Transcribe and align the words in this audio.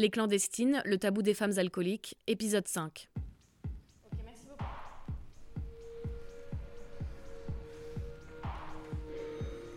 Les 0.00 0.08
clandestines, 0.08 0.80
le 0.86 0.96
tabou 0.96 1.20
des 1.20 1.34
femmes 1.34 1.58
alcooliques, 1.58 2.16
épisode 2.26 2.66
5. 2.66 3.10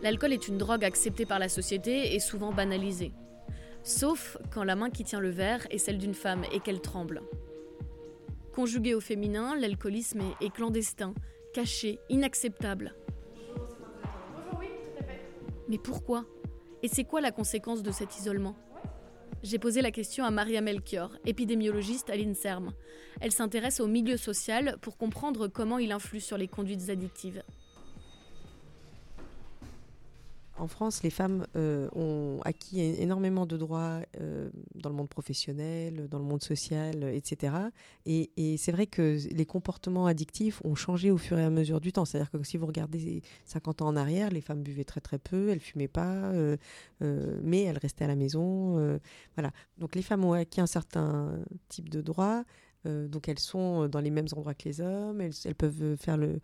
L'alcool 0.00 0.32
est 0.32 0.48
une 0.48 0.56
drogue 0.56 0.82
acceptée 0.82 1.26
par 1.26 1.38
la 1.38 1.50
société 1.50 2.14
et 2.14 2.20
souvent 2.20 2.54
banalisée. 2.54 3.12
Sauf 3.82 4.38
quand 4.50 4.64
la 4.64 4.76
main 4.76 4.88
qui 4.88 5.04
tient 5.04 5.20
le 5.20 5.28
verre 5.28 5.66
est 5.68 5.76
celle 5.76 5.98
d'une 5.98 6.14
femme 6.14 6.44
et 6.52 6.60
qu'elle 6.60 6.80
tremble. 6.80 7.20
Conjugué 8.54 8.94
au 8.94 9.00
féminin, 9.00 9.54
l'alcoolisme 9.58 10.22
est 10.40 10.54
clandestin, 10.54 11.12
caché, 11.52 11.98
inacceptable. 12.08 12.94
Mais 15.68 15.76
pourquoi? 15.76 16.24
Et 16.82 16.88
c'est 16.88 17.04
quoi 17.04 17.20
la 17.20 17.30
conséquence 17.30 17.82
de 17.82 17.90
cet 17.90 18.16
isolement? 18.16 18.56
J'ai 19.44 19.58
posé 19.58 19.82
la 19.82 19.90
question 19.90 20.24
à 20.24 20.30
Maria 20.30 20.62
Melchior, 20.62 21.10
épidémiologiste 21.26 22.08
à 22.08 22.16
l'INSERM. 22.16 22.72
Elle 23.20 23.30
s'intéresse 23.30 23.78
au 23.78 23.86
milieu 23.86 24.16
social 24.16 24.78
pour 24.80 24.96
comprendre 24.96 25.48
comment 25.48 25.76
il 25.76 25.92
influe 25.92 26.20
sur 26.20 26.38
les 26.38 26.48
conduites 26.48 26.88
addictives. 26.88 27.42
En 30.64 30.66
France, 30.66 31.02
les 31.02 31.10
femmes 31.10 31.46
euh, 31.56 31.90
ont 31.94 32.40
acquis 32.42 32.80
énormément 32.80 33.44
de 33.44 33.58
droits 33.58 34.00
euh, 34.18 34.48
dans 34.74 34.88
le 34.88 34.94
monde 34.94 35.10
professionnel, 35.10 36.08
dans 36.08 36.18
le 36.18 36.24
monde 36.24 36.42
social, 36.42 37.04
etc. 37.04 37.54
Et, 38.06 38.56
c'est 38.56 38.72
vrai 38.72 38.86
que 38.86 39.18
les 39.30 39.44
comportements 39.44 40.06
addictifs 40.06 40.62
ont 40.64 40.74
changé 40.74 41.10
au 41.10 41.18
fur 41.18 41.38
et 41.38 41.44
à 41.44 41.50
mesure 41.50 41.82
du 41.82 41.92
temps. 41.92 42.06
C'est-à-dire 42.06 42.30
que 42.30 42.42
si 42.44 42.56
vous 42.56 42.64
regardez 42.64 43.20
50 43.44 43.82
ans 43.82 43.88
en 43.88 43.96
arrière, 43.96 44.30
les 44.30 44.40
femmes 44.40 44.62
buvaient 44.62 44.84
très 44.84 45.02
très 45.02 45.18
peu, 45.18 45.50
elles 45.50 45.60
fumaient 45.60 45.86
pas, 45.86 46.32
euh, 46.32 46.56
mais 47.42 47.64
elles 47.64 47.76
restaient 47.76 48.06
à 48.06 48.08
la 48.08 48.16
maison. 48.16 48.98
voilà. 49.36 49.50
Donc 49.76 49.94
les 49.94 50.02
femmes 50.02 50.24
ont 50.24 50.32
acquis 50.32 50.62
un 50.62 50.66
certain 50.66 51.40
type 51.68 51.90
de 51.90 52.00
droits. 52.00 52.42
donc 52.86 53.28
elles 53.28 53.38
sont 53.38 53.86
dans 53.86 54.00
les 54.00 54.10
mêmes 54.10 54.28
endroits 54.32 54.54
que 54.54 54.64
les 54.64 54.80
hommes, 54.80 55.20
elles 55.20 55.54
peuvent 55.54 55.96
faire 55.98 56.16
le, 56.16 56.40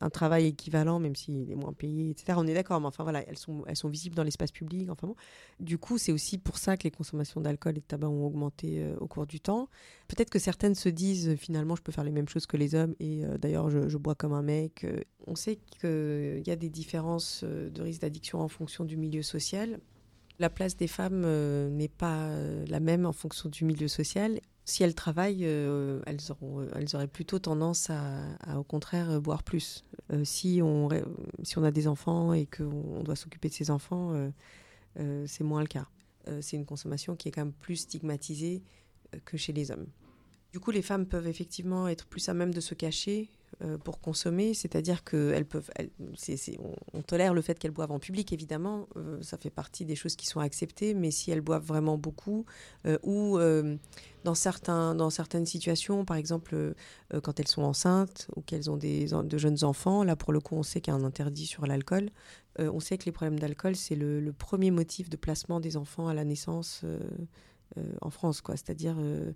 un 0.00 0.10
travail 0.10 0.46
équivalent, 0.46 0.98
même 0.98 1.14
s'il 1.14 1.50
est 1.50 1.54
moins 1.54 1.72
payé, 1.72 2.10
etc. 2.10 2.34
On 2.36 2.46
est 2.46 2.54
d'accord, 2.54 2.80
mais 2.80 2.86
enfin 2.86 3.02
voilà, 3.02 3.22
elles 3.28 3.36
sont, 3.38 3.64
visibles 3.88 4.14
dans 4.14 4.22
l'espace 4.22 4.52
public. 4.52 4.88
Enfin 4.90 5.06
bon. 5.06 5.16
Du 5.58 5.78
coup, 5.78 5.98
c'est 5.98 6.12
aussi 6.12 6.38
pour 6.38 6.58
ça 6.58 6.76
que 6.76 6.84
les 6.84 6.90
consommations 6.90 7.40
d'alcool 7.40 7.76
et 7.76 7.80
de 7.80 7.86
tabac 7.86 8.08
ont 8.08 8.26
augmenté 8.26 8.82
euh, 8.82 8.96
au 9.00 9.06
cours 9.06 9.26
du 9.26 9.40
temps. 9.40 9.68
Peut-être 10.08 10.30
que 10.30 10.38
certaines 10.38 10.74
se 10.74 10.88
disent 10.88 11.34
finalement, 11.36 11.76
je 11.76 11.82
peux 11.82 11.92
faire 11.92 12.04
les 12.04 12.12
mêmes 12.12 12.28
choses 12.28 12.46
que 12.46 12.56
les 12.56 12.74
hommes 12.74 12.94
et 13.00 13.24
euh, 13.24 13.38
d'ailleurs, 13.38 13.70
je, 13.70 13.96
bois 13.96 14.14
comme 14.14 14.32
un 14.32 14.42
mec. 14.42 14.86
On 15.26 15.34
sait 15.34 15.58
qu'il 15.80 16.42
y 16.46 16.50
a 16.50 16.56
des 16.56 16.70
différences 16.70 17.42
euh, 17.44 17.70
de 17.70 17.82
risque 17.82 18.00
d'addiction 18.00 18.40
en 18.40 18.48
fonction 18.48 18.84
du 18.84 18.96
milieu 18.96 19.22
social. 19.22 19.80
La 20.38 20.48
place 20.48 20.74
des 20.74 20.86
femmes 20.86 21.20
n'est 21.68 21.88
pas 21.88 22.30
la 22.66 22.80
même 22.80 23.04
en 23.04 23.12
fonction 23.12 23.50
du 23.50 23.66
milieu 23.66 23.88
social 23.88 24.40
si 24.70 24.82
elles 24.82 24.94
travaillent, 24.94 25.44
euh, 25.44 26.00
euh, 26.06 26.70
elles 26.74 26.94
auraient 26.96 27.08
plutôt 27.08 27.38
tendance 27.38 27.90
à, 27.90 28.58
au 28.58 28.62
contraire, 28.62 29.10
euh, 29.10 29.20
boire 29.20 29.42
plus. 29.42 29.84
si, 30.24 30.60
on, 30.62 30.88
a 30.88 31.70
des 31.70 31.88
enfants 31.88 32.32
et 32.32 32.46
qu'on 32.46 33.02
doit 33.02 33.16
s'occuper 33.16 33.48
de 33.48 33.54
ses 33.54 33.70
enfants, 33.70 34.30
c'est 35.26 35.44
moins 35.44 35.60
le 35.60 35.66
cas. 35.66 35.86
c'est 36.40 36.56
une 36.56 36.66
consommation 36.66 37.16
qui 37.16 37.28
est 37.28 37.30
quand 37.30 37.44
même 37.44 37.52
plus 37.52 37.76
stigmatisée 37.76 38.62
que 39.24 39.36
chez 39.36 39.52
les 39.52 39.70
hommes. 39.70 39.86
Du 40.52 40.58
coup, 40.58 40.70
les 40.72 40.82
femmes 40.82 41.06
peuvent 41.06 41.28
effectivement 41.28 41.86
être 41.86 42.06
plus 42.06 42.28
à 42.28 42.34
même 42.34 42.52
de 42.52 42.60
se 42.60 42.74
cacher 42.74 43.30
pour 43.84 44.00
consommer, 44.00 44.54
c'est-à-dire 44.54 45.04
qu'elles 45.04 45.44
peuvent, 45.44 45.70
on, 46.94 47.02
tolère 47.02 47.34
le 47.34 47.42
fait 47.42 47.58
qu'elles 47.58 47.70
boivent 47.70 47.92
en 47.92 47.98
public, 47.98 48.32
évidemment, 48.32 48.88
euh, 48.96 49.20
ça 49.22 49.36
fait 49.36 49.50
partie 49.50 49.84
des 49.84 49.96
choses 49.96 50.16
qui 50.16 50.26
sont 50.26 50.40
acceptées, 50.40 50.94
mais 50.94 51.10
si 51.10 51.30
elles 51.30 51.40
boivent 51.40 51.64
vraiment 51.64 51.98
beaucoup, 51.98 52.46
euh, 52.86 52.98
ou 53.02 53.38
dans, 54.24 54.34
certains, 54.34 54.94
dans 54.94 55.10
certaines 55.10 55.46
situations, 55.46 56.04
par 56.04 56.16
exemple 56.16 56.74
quand 57.22 57.40
elles 57.40 57.48
sont 57.48 57.62
enceintes 57.62 58.28
ou 58.36 58.42
qu'elles 58.42 58.70
ont 58.70 58.76
des, 58.76 59.06
de 59.06 59.38
jeunes 59.38 59.64
enfants, 59.64 60.04
là 60.04 60.16
pour 60.16 60.32
le 60.32 60.40
coup 60.40 60.54
on 60.54 60.62
sait 60.62 60.80
qu'il 60.80 60.92
y 60.92 60.96
a 60.96 60.98
un 60.98 61.04
interdit 61.04 61.46
sur 61.46 61.66
l'alcool, 61.66 62.10
on 62.58 62.80
sait 62.80 62.98
que 62.98 63.04
les 63.06 63.12
problèmes 63.12 63.38
d'alcool 63.38 63.76
c'est 63.76 63.96
le, 63.96 64.32
premier 64.32 64.70
motif 64.70 65.08
de 65.08 65.16
placement 65.16 65.60
des 65.60 65.76
enfants 65.76 66.08
à 66.08 66.14
la 66.14 66.24
naissance 66.24 66.82
euh, 66.84 66.98
en 68.00 68.10
France, 68.10 68.40
quoi. 68.40 68.56
C'est-à-dire, 68.56 68.96
euh, 68.98 69.32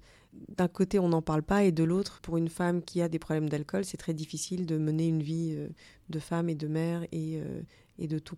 d'un 0.49 0.69
côté, 0.69 0.99
on 0.99 1.09
n'en 1.09 1.22
parle 1.22 1.43
pas, 1.43 1.65
et 1.65 1.72
de 1.72 1.84
l'autre, 1.84 2.21
pour 2.21 2.37
une 2.37 2.49
femme 2.49 2.83
qui 2.83 3.00
a 3.00 3.09
des 3.09 3.19
problèmes 3.19 3.49
d'alcool, 3.49 3.84
c'est 3.84 3.97
très 3.97 4.15
difficile 4.15 4.67
de 4.67 4.77
mener 4.77 5.06
une 5.06 5.22
vie 5.22 5.55
euh, 5.56 5.69
de 6.09 6.19
femme 6.19 6.49
et 6.49 6.55
de 6.55 6.67
mère 6.67 7.06
et, 7.12 7.41
et 7.99 8.09
de 8.09 8.19
tout 8.19 8.37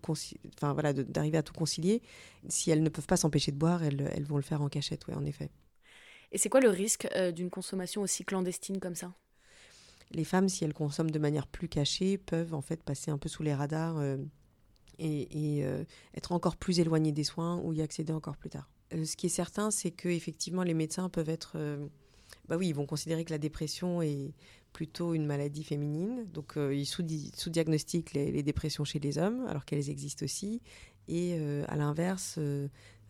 enfin 0.55 0.73
voilà, 0.73 0.93
d'arriver 0.93 1.39
à 1.39 1.43
tout 1.43 1.55
concilier. 1.55 2.03
Si 2.49 2.71
elles 2.71 2.83
ne 2.83 2.89
peuvent 2.89 3.07
pas 3.07 3.17
s'empêcher 3.17 3.53
de 3.53 3.57
boire, 3.57 3.83
elles, 3.83 4.11
elles, 4.15 4.25
vont 4.25 4.37
le 4.37 4.43
faire 4.43 4.63
en 4.63 4.69
cachette, 4.69 5.07
oui, 5.09 5.15
en 5.15 5.25
effet. 5.25 5.51
Et 6.33 6.39
c'est 6.39 6.49
quoi 6.49 6.61
le 6.61 6.69
risque 6.69 7.09
d'une 7.35 7.51
consommation 7.51 8.03
aussi 8.03 8.25
clandestine 8.25 8.79
comme 8.79 8.95
ça? 8.95 9.13
Les 10.13 10.25
femmes, 10.25 10.49
si 10.49 10.65
elles 10.65 10.75
consomment 10.75 11.11
de 11.11 11.19
manière 11.19 11.47
plus 11.47 11.69
cachée, 11.69 12.19
peuvent 12.19 12.55
en 12.55 12.61
fait 12.61 12.83
passer 12.83 13.11
un 13.11 13.19
peu 13.19 13.29
sous 13.29 13.43
les 13.43 13.55
radars 13.55 14.01
et, 14.99 15.59
et 15.59 15.65
être 16.15 16.33
encore 16.33 16.57
plus 16.57 16.81
éloignées 16.81 17.13
des 17.13 17.25
soins 17.25 17.61
ou 17.63 17.73
y 17.73 17.83
accéder 17.83 18.13
encore 18.13 18.37
plus 18.37 18.51
tard. 18.51 18.69
Euh, 18.95 19.05
ce 19.05 19.17
qui 19.17 19.27
est 19.27 19.31
certain, 19.31 19.71
c'est 19.71 19.91
que 19.91 20.09
effectivement, 20.09 20.63
les 20.63 20.75
médecins 20.75 21.09
peuvent 21.09 21.29
être, 21.29 21.53
euh, 21.57 21.87
bah 22.49 22.57
oui, 22.57 22.69
ils 22.69 22.75
vont 22.75 22.87
considérer 22.87 23.25
que 23.25 23.33
la 23.33 23.39
dépression 23.39 24.03
est 24.03 24.33
plutôt 24.73 25.15
une 25.15 25.27
maladie 25.27 25.65
féminine, 25.65 26.27
donc 26.33 26.57
euh, 26.57 26.75
ils 26.75 26.87
sous-diagnostiquent 26.87 28.13
les, 28.13 28.43
dépressions 28.43 28.85
chez 28.85 28.99
les 28.99 29.19
hommes, 29.19 29.47
alors 29.49 29.65
qu'elles 29.65 29.89
existent 29.89 30.25
aussi, 30.25 30.61
et 31.09 31.39
à 31.69 31.77
l'inverse, 31.77 32.37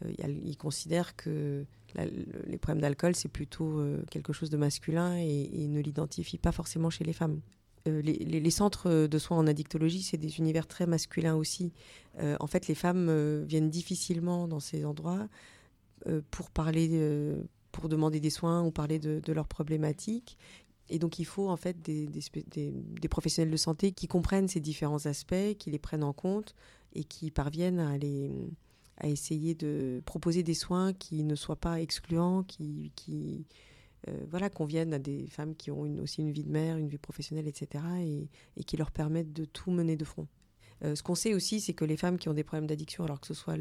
ils 0.07 0.57
considèrent 0.59 1.17
que 1.17 1.65
les 1.97 2.59
problèmes 2.59 2.83
d'alcool 2.83 3.17
c'est 3.17 3.31
plutôt 3.31 3.83
quelque 4.11 4.35
chose 4.35 4.51
de 4.51 4.59
masculin 4.59 5.17
et, 5.17 5.49
et 5.51 5.67
ne 5.67 5.81
l'identifient 5.81 6.37
pas 6.37 6.53
forcément 6.53 6.91
chez 6.91 7.05
les 7.05 7.15
femmes. 7.15 7.41
Les, 7.87 8.19
les, 8.19 8.51
centres 8.51 9.07
de 9.07 9.19
soins 9.19 9.39
en 9.39 9.47
addictologie, 9.47 10.03
c'est 10.03 10.17
des 10.17 10.39
univers 10.39 10.67
très 10.67 10.87
masculins 10.87 11.37
aussi. 11.37 11.73
en 12.19 12.47
fait, 12.47 12.67
les 12.69 12.75
femmes 12.75 13.45
viennent 13.45 13.71
difficilement 13.71 14.49
dans 14.49 14.61
ces 14.61 14.85
endroits 14.85 15.29
euh, 16.09 16.21
pour 16.31 16.51
parler, 16.51 16.89
euh, 16.93 17.43
pour 17.73 17.89
demander 17.89 18.21
des 18.21 18.31
soins 18.31 18.63
ou 18.63 18.71
parler 18.71 18.99
de, 18.99 19.33
leurs 19.33 19.49
problématiques. 19.49 20.39
Et 20.89 20.99
donc 21.01 21.19
il 21.19 21.25
faut 21.25 21.49
en 21.49 21.57
fait 21.57 21.83
des, 21.83 22.09
professionnels 23.11 23.51
de 23.51 23.57
santé 23.57 23.91
qui 23.91 24.07
comprennent 24.07 24.47
ces 24.47 24.61
différents 24.61 25.07
aspects, 25.07 25.55
qui 25.59 25.71
les 25.71 25.79
prennent 25.79 26.05
en 26.05 26.13
compte 26.13 26.55
et 26.95 27.03
qui 27.03 27.33
parviennent 27.33 27.81
à, 27.81 27.97
à 28.99 29.09
essayer 29.09 29.55
de 29.55 30.01
proposer 30.05 30.45
des 30.45 30.55
soins 30.55 30.93
qui 30.93 31.25
ne 31.25 31.35
soient 31.35 31.57
pas 31.57 31.81
excluants, 31.81 32.45
qui 32.45 32.93
euh, 34.09 34.13
voilà, 34.31 34.51
conviennent 34.51 34.95
à 34.95 34.99
des 34.99 35.27
femmes 35.27 35.55
qui 35.55 35.71
ont 35.71 35.83
aussi 36.03 36.21
une 36.21 36.33
vie 36.33 36.45
de 36.45 36.51
mère, 36.51 36.77
une 36.77 36.89
vie 36.89 36.99
professionnelle, 36.99 37.49
etc. 37.49 37.85
Et, 38.57 38.65
qui 38.65 38.77
leur 38.77 38.91
permettent 38.91 39.33
de 39.33 39.45
tout 39.45 39.71
mener 39.71 39.97
de 39.97 40.05
front. 40.05 40.29
Euh, 40.85 40.95
ce 40.95 41.03
qu'on 41.03 41.15
sait 41.15 41.35
aussi, 41.35 41.61
c'est 41.61 41.73
que 41.73 41.85
les 41.85 41.97
femmes 41.97 42.19
qui 42.19 42.29
ont 42.29 42.35
des 42.35 42.45
problèmes 42.45 42.67
d'addiction, 42.67 43.05
alors 43.05 43.21
que 43.21 43.27
ce 43.27 43.35
soit 43.35 43.57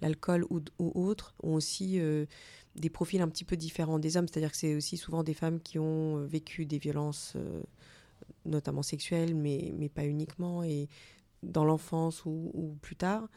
l'alcool 0.00 0.44
ou, 0.50 0.60
ou 0.78 1.04
autre, 1.04 1.34
ont 1.42 1.54
aussi 1.54 2.00
euh, 2.00 2.26
des 2.74 2.90
profils 2.90 3.22
un 3.22 3.28
petit 3.28 3.44
peu 3.44 3.56
différents 3.56 3.98
des 3.98 4.16
hommes. 4.16 4.26
C'est-à-dire 4.26 4.50
que 4.50 4.56
c'est 4.56 4.74
aussi 4.74 4.96
souvent 4.96 5.22
des 5.22 5.34
femmes 5.34 5.60
qui 5.60 5.78
ont 5.78 6.24
vécu 6.26 6.66
des 6.66 6.78
violences, 6.78 7.36
notamment 8.44 8.82
sexuelles, 8.82 9.34
mais, 9.34 9.72
mais 9.78 9.88
pas 9.88 10.04
uniquement. 10.04 10.62
Et 10.64 10.88
dans 11.42 11.64
l'enfance 11.64 12.24
ou, 12.26 12.76
plus 12.82 12.96
tard, 12.96 13.28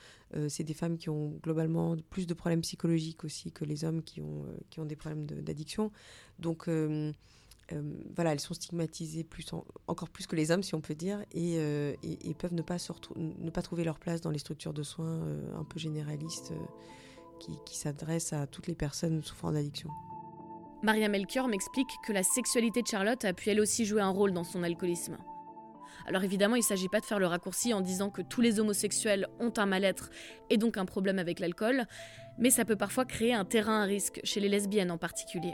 c'est 0.50 0.64
des 0.64 0.74
femmes 0.74 0.98
qui 0.98 1.10
ont 1.10 1.40
globalement 1.42 1.96
plus 2.10 2.28
de 2.28 2.34
problèmes 2.34 2.62
psychologiques 2.62 3.24
aussi 3.24 3.52
que 3.52 3.66
les 3.66 3.86
hommes 3.86 4.04
qui 4.04 4.22
ont, 4.22 4.46
qui 4.70 4.80
ont 4.80 4.86
des 4.86 4.96
problèmes 4.96 5.26
d'addiction. 5.26 5.92
Donc 6.40 6.68
euh, 7.72 7.82
voilà, 8.16 8.34
elles 8.34 8.40
sont 8.40 8.54
stigmatisées 8.54 9.24
plus 9.24 9.46
encore 9.88 10.10
plus 10.10 10.28
que 10.28 10.36
les 10.36 10.52
hommes, 10.52 10.64
si 10.64 10.76
on 10.76 10.82
peut 10.82 10.96
dire, 10.96 11.22
et, 11.32 11.56
euh, 11.58 11.94
peuvent 12.38 12.54
ne 12.54 12.62
pas, 12.62 12.78
ne 13.16 13.50
pas 13.50 13.62
trouver 13.62 13.84
leur 13.84 14.00
place 14.00 14.22
dans 14.22 14.32
les 14.32 14.40
structures 14.40 14.74
de 14.74 14.84
soins 14.84 15.22
euh, 15.22 15.56
un 15.58 15.64
peu 15.64 15.80
généralistes 15.80 16.54
qui, 17.40 17.52
qui 17.66 17.78
s'adressent 17.78 18.34
à 18.34 18.48
toutes 18.48 18.68
les 18.68 18.76
personnes 18.76 19.24
souffrant 19.24 19.52
d'addiction. 19.52 19.90
Maria 20.82 21.08
Melchior 21.08 21.48
m'explique 21.48 21.92
que 22.06 22.12
la 22.12 22.24
sexualité 22.24 22.82
de 22.82 22.88
Charlotte 22.88 23.24
a 23.24 23.34
pu 23.34 23.50
elle 23.50 23.62
aussi 23.62 23.86
jouer 23.86 24.02
un 24.02 24.10
rôle 24.10 24.34
dans 24.34 24.44
son 24.44 24.64
alcoolisme. 24.64 25.18
Alors 26.08 26.24
évidemment, 26.24 26.56
il 26.56 26.60
ne 26.60 26.66
s'agit 26.66 26.90
pas 26.90 27.00
de 27.00 27.06
faire 27.06 27.20
le 27.20 27.28
raccourci 27.28 27.74
en 27.74 27.82
disant 27.82 28.10
que 28.10 28.22
tous 28.22 28.42
les 28.42 28.60
homosexuels 28.60 29.28
ont 29.40 29.54
un 29.58 29.66
mal-être 29.66 30.10
et 30.50 30.58
donc 30.58 30.78
un 30.78 30.86
problème 30.86 31.20
avec 31.20 31.40
l'alcool, 31.40 31.86
mais 32.38 32.50
ça 32.50 32.66
peut 32.66 32.76
parfois 32.76 33.06
créer 33.06 33.34
un 33.34 33.46
terrain 33.46 33.82
à 33.82 33.86
risque, 33.86 34.20
chez 34.24 34.40
les 34.40 34.50
lesbiennes 34.50 34.92
en 34.92 34.98
particulier. 34.98 35.54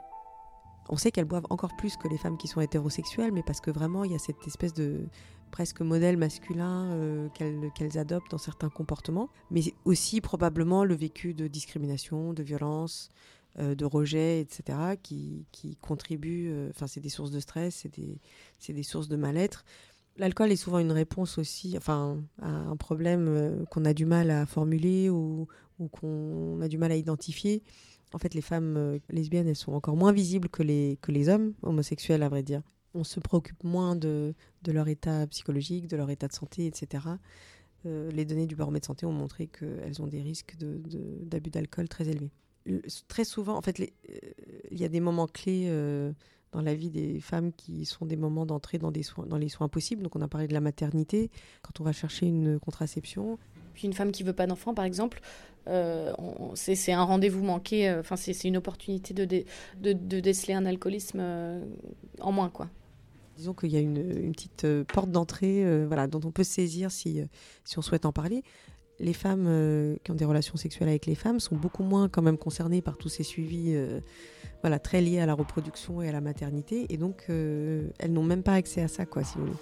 On 0.89 0.97
sait 0.97 1.11
qu'elles 1.11 1.25
boivent 1.25 1.45
encore 1.51 1.75
plus 1.77 1.97
que 1.97 2.07
les 2.07 2.17
femmes 2.17 2.37
qui 2.37 2.47
sont 2.47 2.61
hétérosexuelles, 2.61 3.31
mais 3.31 3.43
parce 3.43 3.61
que 3.61 3.69
vraiment, 3.69 4.03
il 4.03 4.11
y 4.11 4.15
a 4.15 4.19
cette 4.19 4.47
espèce 4.47 4.73
de 4.73 5.07
presque 5.51 5.81
modèle 5.81 6.17
masculin 6.17 6.91
euh, 6.91 7.29
qu'elles 7.75 7.97
adoptent 7.97 8.31
dans 8.31 8.39
certains 8.39 8.69
comportements, 8.69 9.29
mais 9.51 9.61
aussi 9.85 10.21
probablement 10.21 10.83
le 10.83 10.95
vécu 10.95 11.33
de 11.33 11.47
discrimination, 11.47 12.33
de 12.33 12.43
violence, 12.43 13.09
euh, 13.59 13.75
de 13.75 13.83
rejet, 13.83 14.41
etc., 14.41 14.77
qui, 15.01 15.45
qui 15.51 15.75
contribuent, 15.77 16.51
euh, 16.51 16.69
enfin 16.69 16.85
c'est 16.85 16.99
des 16.99 17.09
sources 17.09 17.31
de 17.31 17.39
stress, 17.39 17.77
c'est 17.81 17.93
des, 17.93 18.19
des 18.71 18.83
sources 18.83 19.07
de 19.07 19.15
mal-être. 19.15 19.65
L'alcool 20.19 20.51
est 20.51 20.57
souvent 20.57 20.79
une 20.79 20.91
réponse 20.91 21.37
aussi, 21.37 21.75
enfin, 21.77 22.21
à 22.41 22.49
un 22.49 22.75
problème 22.75 23.65
qu'on 23.71 23.85
a 23.85 23.93
du 23.93 24.05
mal 24.05 24.29
à 24.31 24.45
formuler 24.45 25.09
ou, 25.09 25.47
qu'on 25.93 26.59
a 26.61 26.67
du 26.67 26.77
mal 26.77 26.91
à 26.91 26.97
identifier. 26.97 27.63
En 28.13 28.17
fait, 28.17 28.33
les 28.33 28.41
femmes 28.41 28.99
lesbiennes, 29.09 29.47
elles 29.47 29.55
sont 29.55 29.71
encore 29.71 29.95
moins 29.95 30.11
visibles 30.11 30.49
que 30.49 30.61
les, 30.61 31.29
hommes 31.29 31.53
homosexuels, 31.61 32.21
à 32.21 32.27
vrai 32.27 32.43
dire. 32.43 32.61
On 32.93 33.05
se 33.05 33.21
préoccupe 33.21 33.63
moins 33.63 33.95
de, 33.95 34.33
leur 34.67 34.89
état 34.89 35.25
psychologique, 35.27 35.87
de 35.87 35.95
leur 35.95 36.09
état 36.09 36.27
de 36.27 36.33
santé, 36.33 36.65
etc. 36.65 37.05
les 37.85 38.25
données 38.25 38.47
du 38.47 38.57
baromètre 38.57 38.87
santé 38.87 39.05
ont 39.05 39.13
montré 39.13 39.47
qu'elles 39.47 40.01
ont 40.01 40.07
des 40.07 40.21
risques 40.21 40.57
d'abus 40.59 41.49
d'alcool 41.49 41.87
très 41.87 42.09
élevés. 42.09 42.31
très 43.07 43.23
souvent, 43.23 43.55
en 43.55 43.61
fait, 43.61 43.79
il 44.69 44.77
y 44.77 44.83
a 44.83 44.89
des 44.89 44.99
moments 44.99 45.27
clés 45.27 45.69
dans 46.51 46.61
la 46.61 46.73
vie 46.73 46.89
des 46.89 47.19
femmes 47.19 47.51
qui 47.53 47.85
sont 47.85 48.05
des 48.05 48.15
moments 48.15 48.45
d'entrée 48.45 48.77
dans, 48.77 48.91
des 48.91 49.03
soins, 49.03 49.25
dans 49.25 49.37
les 49.37 49.49
soins 49.49 49.67
possibles. 49.67 50.03
Donc 50.03 50.15
on 50.15 50.21
a 50.21 50.27
parlé 50.27 50.47
de 50.47 50.53
la 50.53 50.61
maternité, 50.61 51.29
quand 51.61 51.79
on 51.79 51.83
va 51.83 51.91
chercher 51.91 52.25
une 52.25 52.59
contraception. 52.59 53.37
Puis 53.73 53.87
une 53.87 53.93
femme 53.93 54.11
qui 54.11 54.23
veut 54.23 54.33
pas 54.33 54.47
d'enfant, 54.47 54.73
par 54.73 54.85
exemple, 54.85 55.21
euh, 55.67 56.13
c'est 56.55 56.91
un 56.91 57.03
rendez-vous 57.03 57.43
manqué, 57.43 57.89
euh, 57.89 57.99
enfin 57.99 58.15
c'est 58.15 58.43
une 58.43 58.57
opportunité 58.57 59.13
de, 59.13 59.25
de, 59.25 59.93
de, 59.93 60.19
déceler 60.19 60.53
un 60.53 60.65
alcoolisme 60.65 61.19
euh, 61.21 61.63
en 62.21 62.31
moins. 62.31 62.49
quoi. 62.49 62.69
Disons 63.37 63.53
qu'il 63.53 63.69
y 63.69 63.77
a 63.77 63.79
une, 63.79 63.97
une 63.97 64.31
petite 64.31 64.67
porte 64.91 65.11
d'entrée 65.11 65.85
voilà, 65.85 66.07
dont 66.07 66.19
on 66.25 66.31
peut 66.31 66.43
saisir 66.43 66.91
si, 66.91 67.21
si 67.63 67.79
on 67.79 67.81
souhaite 67.81 68.05
en 68.05 68.11
parler 68.11 68.43
les 68.99 69.13
femmes 69.13 69.97
qui 70.03 70.11
ont 70.11 70.15
des 70.15 70.25
relations 70.25 70.57
sexuelles 70.57 70.89
avec 70.89 71.05
les 71.05 71.15
femmes 71.15 71.39
sont 71.39 71.55
beaucoup 71.55 71.83
moins 71.83 72.09
quand 72.09 72.21
même 72.21 72.37
concernées 72.37 72.81
par 72.81 72.97
tous 72.97 73.09
ces 73.09 73.23
suivis 73.23 73.75
voilà, 74.61 74.79
très 74.79 75.01
liées 75.01 75.19
à 75.19 75.25
la 75.25 75.33
reproduction 75.33 76.01
et 76.01 76.09
à 76.09 76.11
la 76.11 76.21
maternité. 76.21 76.85
Et 76.89 76.97
donc, 76.97 77.25
euh, 77.29 77.87
elles 77.99 78.11
n'ont 78.11 78.23
même 78.23 78.43
pas 78.43 78.53
accès 78.53 78.81
à 78.81 78.87
ça, 78.87 79.05
quoi, 79.05 79.23
si 79.23 79.37
vous 79.37 79.45
voulez. 79.45 79.57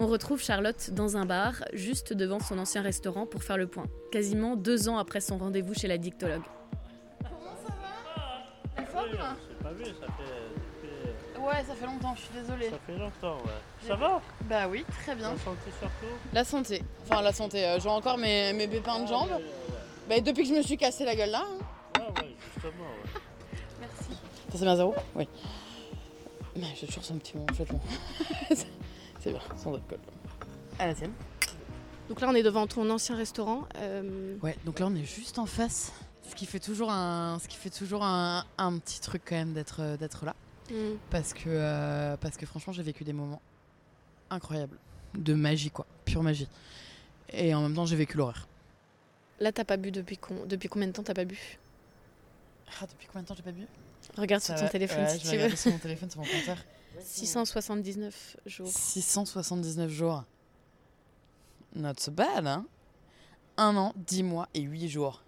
On 0.00 0.06
retrouve 0.06 0.40
Charlotte 0.40 0.90
dans 0.92 1.16
un 1.16 1.26
bar, 1.26 1.64
juste 1.72 2.12
devant 2.12 2.38
son 2.38 2.58
ancien 2.58 2.82
restaurant, 2.82 3.26
pour 3.26 3.42
faire 3.42 3.58
le 3.58 3.66
point, 3.66 3.86
quasiment 4.12 4.54
deux 4.54 4.88
ans 4.88 4.96
après 4.96 5.20
son 5.20 5.38
rendez-vous 5.38 5.74
chez 5.74 5.88
la 5.88 5.98
dictologue. 5.98 6.42
Comment 7.18 7.56
ça 7.66 7.74
va? 7.74 8.86
Forme 8.86 9.10
pas 9.60 9.72
vu, 9.72 9.84
ça 9.86 10.06
fait, 10.06 10.47
Ouais, 11.48 11.64
ça 11.66 11.74
fait 11.74 11.86
longtemps, 11.86 12.14
je 12.14 12.20
suis 12.20 12.34
désolée. 12.34 12.68
Ça 12.68 12.78
fait 12.86 12.98
longtemps, 12.98 13.38
ouais. 13.38 13.86
Ça 13.86 13.96
va 13.96 14.20
Bah 14.44 14.68
oui, 14.68 14.84
très 15.02 15.14
bien. 15.14 15.30
La 15.30 15.38
santé 15.38 15.70
surtout 15.78 16.14
La 16.34 16.44
santé. 16.44 16.82
Enfin, 17.04 17.22
la 17.22 17.32
santé. 17.32 17.64
Euh, 17.66 17.80
j'ai 17.80 17.88
encore 17.88 18.18
mes, 18.18 18.52
mes 18.52 18.68
pépins 18.68 19.00
de 19.00 19.06
jambes. 19.06 19.30
Bah, 20.08 20.20
depuis 20.20 20.42
que 20.42 20.48
je 20.50 20.54
me 20.54 20.62
suis 20.62 20.76
cassé 20.76 21.06
la 21.06 21.16
gueule 21.16 21.30
là. 21.30 21.46
Hein. 21.46 21.64
Ah 21.96 22.20
ouais, 22.20 22.36
justement, 22.54 22.84
ouais. 22.84 23.20
Merci. 23.80 24.10
Ça 24.50 24.58
c'est 24.58 24.64
bien 24.64 24.76
zéro 24.76 24.94
Oui. 25.14 25.26
Mais 26.56 26.66
j'ai 26.78 26.86
toujours 26.86 27.04
son 27.04 27.16
petit 27.18 27.36
moment, 27.36 27.46
bon. 27.70 27.80
c'est 29.20 29.30
bien, 29.30 29.40
sans 29.56 29.74
alcool. 29.74 30.00
À 30.78 30.88
la 30.88 30.94
tienne. 30.94 31.12
Donc 32.10 32.20
là, 32.20 32.28
on 32.28 32.34
est 32.34 32.42
devant 32.42 32.66
ton 32.66 32.88
ancien 32.90 33.16
restaurant. 33.16 33.64
Euh, 33.76 34.36
ouais, 34.42 34.56
donc 34.66 34.80
là, 34.80 34.86
on 34.86 34.94
est 34.94 35.04
juste 35.04 35.38
en 35.38 35.46
face. 35.46 35.92
Ce 36.28 36.34
qui 36.34 36.44
fait 36.44 36.60
toujours 36.60 36.90
un, 36.90 37.38
ce 37.38 37.48
qui 37.48 37.56
fait 37.56 37.70
toujours 37.70 38.04
un, 38.04 38.44
un 38.58 38.78
petit 38.78 39.00
truc 39.00 39.22
quand 39.26 39.36
même 39.36 39.54
d'être, 39.54 39.80
euh, 39.80 39.96
d'être 39.96 40.26
là. 40.26 40.34
Mm. 40.70 40.96
Parce, 41.10 41.32
que, 41.32 41.44
euh, 41.46 42.16
parce 42.16 42.36
que 42.36 42.46
franchement, 42.46 42.72
j'ai 42.72 42.82
vécu 42.82 43.04
des 43.04 43.12
moments 43.12 43.40
incroyables. 44.30 44.78
De 45.14 45.34
magie, 45.34 45.70
quoi. 45.70 45.86
Pure 46.04 46.22
magie. 46.22 46.48
Et 47.30 47.54
en 47.54 47.62
même 47.62 47.74
temps, 47.74 47.86
j'ai 47.86 47.96
vécu 47.96 48.16
l'horreur. 48.16 48.46
Là, 49.40 49.52
t'as 49.52 49.64
pas 49.64 49.76
bu 49.76 49.90
depuis, 49.90 50.18
depuis 50.46 50.68
combien 50.68 50.88
de 50.88 50.92
temps 50.92 51.02
t'as 51.02 51.14
pas 51.14 51.24
bu? 51.24 51.58
Ah, 52.80 52.86
depuis 52.86 53.06
combien 53.06 53.22
de 53.22 53.28
temps 53.28 53.34
j'ai 53.34 53.42
pas 53.42 53.52
bu? 53.52 53.66
Regarde 54.16 54.42
sur 54.42 54.54
ton 54.54 54.68
téléphone 54.68 55.08
si 55.08 55.18
tu 55.18 55.36
veux. 55.36 55.54
sur 55.54 55.70
mon 55.70 55.78
téléphone, 55.78 56.10
sur 56.10 56.20
mon 56.20 56.26
compteur. 56.26 56.58
679 57.00 58.36
jours. 58.46 58.68
679 58.68 59.90
jours. 59.90 60.24
Not 61.74 61.94
so 61.98 62.10
bad, 62.10 62.46
hein? 62.46 62.66
Un 63.56 63.76
an, 63.76 63.92
10 63.96 64.22
mois 64.22 64.48
et 64.54 64.60
8 64.60 64.88
jours. 64.88 65.22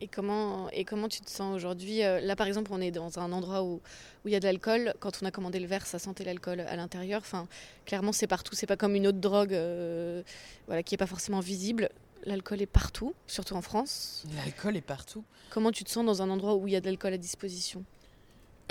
Et 0.00 0.08
comment, 0.08 0.68
et 0.70 0.84
comment 0.84 1.08
tu 1.08 1.20
te 1.20 1.30
sens 1.30 1.54
aujourd'hui 1.54 2.02
euh, 2.02 2.20
Là, 2.20 2.36
par 2.36 2.46
exemple, 2.46 2.70
on 2.72 2.80
est 2.80 2.90
dans 2.90 3.18
un 3.18 3.32
endroit 3.32 3.62
où 3.62 3.80
il 4.26 4.32
y 4.32 4.36
a 4.36 4.40
de 4.40 4.44
l'alcool. 4.44 4.92
Quand 5.00 5.22
on 5.22 5.26
a 5.26 5.30
commandé 5.30 5.58
le 5.58 5.66
verre, 5.66 5.86
ça 5.86 5.98
sentait 5.98 6.24
l'alcool 6.24 6.60
à 6.60 6.76
l'intérieur. 6.76 7.22
Enfin, 7.22 7.48
clairement, 7.86 8.12
c'est 8.12 8.26
partout. 8.26 8.54
C'est 8.54 8.66
pas 8.66 8.76
comme 8.76 8.94
une 8.94 9.06
autre 9.06 9.18
drogue 9.18 9.54
euh, 9.54 10.22
voilà, 10.66 10.82
qui 10.82 10.94
est 10.94 10.98
pas 10.98 11.06
forcément 11.06 11.40
visible 11.40 11.88
l'alcool 12.26 12.60
est 12.60 12.66
partout, 12.66 13.14
surtout 13.26 13.54
en 13.54 13.62
France. 13.62 14.24
L'alcool 14.36 14.76
est 14.76 14.82
partout. 14.82 15.24
Comment 15.50 15.72
tu 15.72 15.84
te 15.84 15.90
sens 15.90 16.04
dans 16.04 16.20
un 16.20 16.28
endroit 16.28 16.56
où 16.56 16.66
il 16.66 16.72
y 16.72 16.76
a 16.76 16.80
de 16.80 16.86
l'alcool 16.86 17.14
à 17.14 17.18
disposition? 17.18 17.84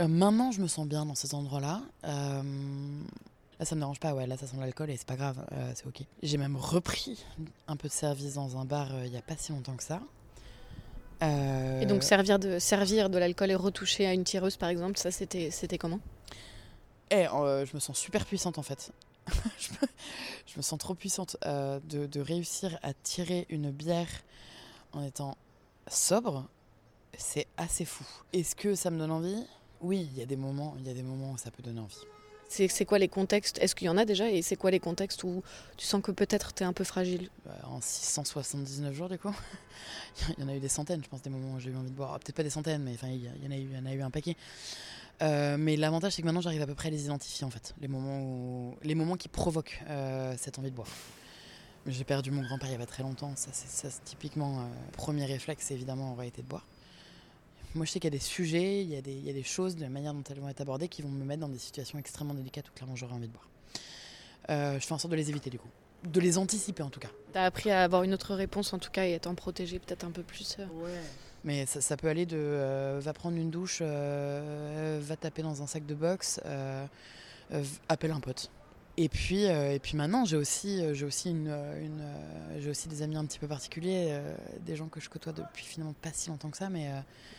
Euh, 0.01 0.07
Maintenant, 0.07 0.51
je 0.51 0.61
me 0.61 0.67
sens 0.67 0.85
bien 0.85 1.05
dans 1.05 1.15
ces 1.15 1.33
endroits-là. 1.33 1.81
Euh, 2.03 2.43
là, 3.59 3.65
ça 3.65 3.75
me 3.75 3.79
dérange 3.81 3.99
pas, 3.99 4.13
ouais, 4.13 4.27
là, 4.27 4.37
ça 4.37 4.45
sent 4.45 4.57
l'alcool 4.59 4.89
et 4.91 4.97
c'est 4.97 5.07
pas 5.07 5.15
grave, 5.15 5.43
euh, 5.53 5.71
c'est 5.73 5.87
ok. 5.87 6.03
J'ai 6.21 6.37
même 6.37 6.57
repris 6.57 7.23
un 7.67 7.77
peu 7.77 7.87
de 7.87 7.93
service 7.93 8.35
dans 8.35 8.57
un 8.57 8.65
bar 8.65 8.89
il 9.05 9.11
y 9.11 9.17
a 9.17 9.21
pas 9.21 9.37
si 9.37 9.51
longtemps 9.51 9.75
que 9.75 9.83
ça. 9.83 10.01
Et 11.21 11.85
donc, 11.85 12.03
servir 12.03 12.39
de, 12.39 12.59
servir 12.59 13.09
de 13.09 13.17
l'alcool 13.17 13.51
et 13.51 13.55
retoucher 13.55 14.05
à 14.05 14.13
une 14.13 14.23
tireuse, 14.23 14.57
par 14.57 14.69
exemple, 14.69 14.97
ça, 14.97 15.11
c'était 15.11 15.77
comment? 15.77 15.99
Eh, 17.11 17.25
je 17.25 17.73
me 17.73 17.79
sens 17.79 17.97
super 17.97 18.25
puissante 18.25 18.57
en 18.57 18.63
fait. 18.63 18.91
je, 19.57 20.57
me, 20.57 20.61
sens 20.61 20.77
trop 20.77 20.93
puissante 20.93 21.37
euh, 21.45 21.79
de, 21.83 22.19
réussir 22.19 22.77
à 22.83 22.93
tirer 22.93 23.45
une 23.49 23.71
bière 23.71 24.09
en 24.93 25.03
étant 25.03 25.37
sobre. 25.87 26.47
C'est 27.17 27.47
assez 27.57 27.85
fou. 27.85 28.05
Est-ce 28.33 28.55
que 28.55 28.75
ça 28.75 28.91
me 28.91 28.99
donne 28.99 29.11
envie? 29.11 29.45
Oui, 29.81 30.09
il 30.11 30.17
y 30.17 30.21
a 30.21 30.25
des 30.25 30.35
moments, 30.35 30.75
il 30.79 30.87
y 30.87 30.89
a 30.89 30.93
des 30.93 31.03
moments 31.03 31.31
où 31.31 31.37
ça 31.37 31.51
peut 31.51 31.63
donner 31.63 31.79
envie. 31.79 31.95
C'est 32.69 32.85
quoi 32.85 32.99
les 32.99 33.07
contextes? 33.07 33.57
Est-ce 33.59 33.75
qu'il 33.75 33.87
y 33.87 33.89
en 33.89 33.97
a 33.97 34.05
déjà? 34.05 34.29
Et 34.29 34.41
c'est 34.41 34.55
quoi 34.55 34.71
les 34.71 34.79
contextes 34.79 35.23
où 35.23 35.43
tu 35.77 35.85
sens 35.85 36.01
que 36.01 36.11
peut-être 36.11 36.53
tu 36.53 36.63
es 36.63 36.65
un 36.65 36.73
peu 36.73 36.83
fragile? 36.83 37.29
Bah, 37.45 37.51
En 37.65 37.81
679 37.81 38.93
jours, 38.93 39.09
du 39.09 39.17
coup. 39.17 39.35
il 40.37 40.43
y 40.43 40.43
en 40.43 40.49
a 40.49 40.55
eu 40.55 40.59
des 40.59 40.69
centaines, 40.69 41.03
je 41.03 41.09
pense, 41.09 41.21
des 41.21 41.29
moments 41.29 41.55
où 41.55 41.59
j'ai 41.59 41.71
eu 41.71 41.75
envie 41.75 41.89
de 41.89 41.95
boire. 41.95 42.19
Peut-être 42.19 42.35
pas 42.35 42.43
des 42.43 42.49
centaines, 42.49 42.83
mais 42.83 42.95
il 43.03 43.23
y 43.23 43.77
en 43.77 43.85
a 43.85 43.93
eu 43.93 44.01
un 44.01 44.09
paquet. 44.09 44.35
Euh, 45.21 45.57
mais 45.57 45.75
l'avantage, 45.75 46.13
c'est 46.13 46.21
que 46.21 46.27
maintenant, 46.27 46.41
j'arrive 46.41 46.61
à 46.61 46.67
peu 46.67 46.75
près 46.75 46.89
à 46.89 46.91
les 46.91 47.05
identifier, 47.05 47.45
en 47.45 47.49
fait, 47.49 47.73
les 47.81 47.87
moments, 47.87 48.19
où... 48.21 48.77
les 48.83 48.95
moments 48.95 49.15
qui 49.15 49.27
provoquent 49.27 49.81
euh, 49.89 50.35
cette 50.37 50.59
envie 50.59 50.71
de 50.71 50.75
boire. 50.75 50.89
J'ai 51.87 52.03
perdu 52.03 52.31
mon 52.31 52.41
grand-père 52.41 52.69
il 52.69 52.73
y 52.73 52.75
a 52.75 52.79
pas 52.79 52.87
très 52.87 53.03
longtemps, 53.03 53.33
ça 53.35 53.49
c'est 53.53 54.03
typiquement, 54.03 54.61
euh, 54.61 54.63
premier 54.93 55.25
réflexe, 55.25 55.69
évidemment, 55.69 56.13
aurait 56.13 56.27
été 56.27 56.41
de 56.41 56.47
boire. 56.47 56.65
Moi, 57.75 57.85
je 57.85 57.91
sais 57.91 57.99
qu'il 57.99 58.11
y 58.11 58.15
a 58.15 58.17
des 58.17 58.23
sujets, 58.23 58.81
il 58.81 58.89
y 58.89 58.95
a 58.95 59.01
des, 59.01 59.13
il 59.13 59.25
y 59.25 59.29
a 59.29 59.33
des 59.33 59.43
choses, 59.43 59.75
de 59.75 59.81
la 59.81 59.89
manière 59.89 60.13
dont 60.13 60.23
elles 60.29 60.39
vont 60.39 60.49
être 60.49 60.61
abordées, 60.61 60.87
qui 60.87 61.01
vont 61.01 61.09
me 61.09 61.25
mettre 61.25 61.41
dans 61.41 61.49
des 61.49 61.59
situations 61.59 61.99
extrêmement 61.99 62.33
délicates 62.33 62.69
où 62.69 62.73
clairement 62.73 62.95
j'aurais 62.95 63.13
envie 63.13 63.27
de 63.27 63.33
boire. 63.33 63.49
je 64.49 64.85
fais 64.85 64.93
en 64.93 64.97
sorte 64.97 65.11
de 65.11 65.17
les 65.17 65.29
éviter, 65.29 65.49
du 65.49 65.59
coup. 65.59 65.69
De 66.03 66.19
les 66.19 66.37
anticiper, 66.37 66.83
en 66.83 66.89
tout 66.89 66.99
cas. 66.99 67.09
T'as 67.33 67.43
appris 67.43 67.71
à 67.71 67.83
avoir 67.83 68.03
une 68.03 68.13
autre 68.13 68.33
réponse, 68.33 68.73
en 68.73 68.79
tout 68.79 68.91
cas, 68.91 69.05
et 69.05 69.13
à 69.13 69.19
t'en 69.19 69.35
protéger 69.35 69.79
peut-être 69.79 70.05
un 70.05 70.11
peu 70.11 70.23
plus. 70.23 70.57
Ouais. 70.59 71.01
Mais 71.45 71.67
ça, 71.67 71.95
peut 71.95 72.07
aller 72.07 72.25
de 72.25 72.37
euh, 72.39 72.99
va 72.99 73.13
prendre 73.13 73.37
une 73.37 73.51
douche, 73.51 73.77
euh, 73.81 74.99
va 74.99 75.15
taper 75.15 75.43
dans 75.43 75.61
un 75.61 75.67
sac 75.67 75.85
de 75.85 75.93
boxe, 75.93 76.41
euh, 76.43 76.83
appelle 77.87 78.11
un 78.11 78.19
pote. 78.19 78.49
Et 78.97 79.09
puis, 79.09 79.43
et 79.43 79.79
puis 79.83 79.97
maintenant, 79.97 80.23
j'ai 80.23 80.37
aussi, 80.37 80.81
j'ai 80.93 81.05
aussi, 81.05 81.31
une, 81.31 81.53
j'ai 82.59 82.69
aussi 82.69 82.87
des 82.87 83.01
amis 83.01 83.17
un 83.17 83.25
petit 83.25 83.39
peu 83.39 83.47
particuliers, 83.47 84.17
des 84.61 84.77
gens 84.77 84.87
que 84.87 85.01
je 85.01 85.09
côtoie 85.09 85.33
depuis 85.33 85.65
finalement 85.65 85.93
pas 86.01 86.11
si 86.13 86.29
longtemps 86.29 86.49
que 86.49 86.57
ça. 86.57 86.69
mais 86.69 86.89